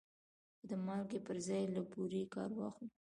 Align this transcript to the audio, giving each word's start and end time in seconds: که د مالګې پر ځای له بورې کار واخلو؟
که 0.59 0.65
د 0.69 0.71
مالګې 0.85 1.19
پر 1.27 1.37
ځای 1.47 1.63
له 1.75 1.81
بورې 1.91 2.23
کار 2.35 2.49
واخلو؟ 2.55 2.91